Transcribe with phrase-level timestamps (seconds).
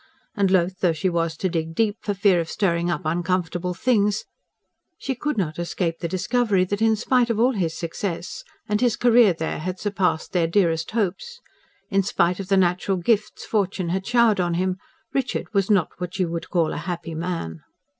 [0.35, 4.25] And loath though she was to dig deep, for fear of stirring up uncomfortable things,
[4.97, 8.95] she could not escape the discovery that, in spite of all his success and his
[8.95, 11.39] career there had surpassed their dearest hopes
[11.91, 14.77] in spite of the natural gifts fortune had showered on him,
[15.13, 17.61] Richard was not what you would call a happy man.